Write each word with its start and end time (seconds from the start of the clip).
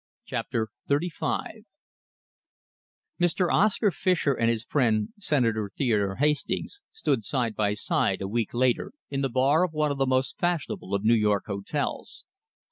CHAPTER 0.25 0.69
XXXV 0.89 1.61
Mr. 3.21 3.53
Oscar 3.53 3.91
Fischer 3.91 4.33
and 4.33 4.49
his 4.49 4.63
friend, 4.63 5.09
Senator 5.19 5.69
Theodore 5.77 6.15
Hastings, 6.15 6.81
stood 6.91 7.23
side 7.23 7.55
by 7.55 7.75
side, 7.75 8.19
a 8.19 8.27
week 8.27 8.51
later, 8.55 8.93
in 9.11 9.21
the 9.21 9.29
bar 9.29 9.63
of 9.63 9.73
one 9.73 9.91
of 9.91 9.99
the 9.99 10.07
most 10.07 10.39
fashionable 10.39 10.95
of 10.95 11.03
New 11.05 11.13
York 11.13 11.43
hotels. 11.45 12.25